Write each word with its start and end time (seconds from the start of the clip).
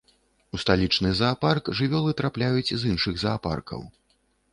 У 0.57 0.59
сталічны 0.61 1.11
заапарк 1.19 1.69
жывёлы 1.79 2.13
трапляюць 2.21 2.73
з 2.85 2.95
іншых 2.95 3.21
заапаркаў. 3.25 3.85